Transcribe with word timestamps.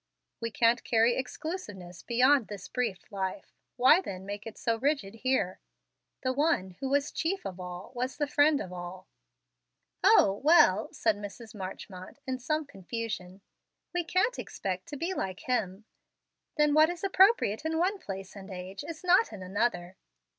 We 0.39 0.49
can't 0.49 0.83
carry 0.83 1.13
exclusiveness 1.15 2.01
beyond 2.01 2.47
this 2.47 2.67
brief 2.67 3.11
life. 3.11 3.53
Why, 3.75 4.01
then, 4.01 4.25
make 4.25 4.47
it 4.47 4.57
so 4.57 4.77
rigid 4.77 5.13
here? 5.17 5.59
The 6.23 6.33
One 6.33 6.71
who 6.79 6.89
was 6.89 7.11
chief 7.11 7.45
of 7.45 7.59
all 7.59 7.91
was 7.93 8.17
the 8.17 8.25
friend 8.25 8.59
of 8.61 8.73
all." 8.73 9.05
"O, 10.03 10.41
well," 10.43 10.91
said 10.91 11.17
Mrs. 11.17 11.53
Marchmont, 11.53 12.17
in 12.25 12.39
some 12.39 12.65
confusion, 12.65 13.41
"we 13.93 14.03
can't 14.03 14.39
expect 14.39 14.87
to 14.87 14.97
be 14.97 15.13
like 15.13 15.41
Him. 15.41 15.85
Then 16.57 16.73
what 16.73 16.89
is 16.89 17.03
appropriate 17.03 17.63
in 17.63 17.77
one 17.77 17.99
place 17.99 18.35
and 18.35 18.49
age 18.49 18.83
is 18.83 19.03
not 19.03 19.31
in 19.31 19.43
another." 19.43 19.97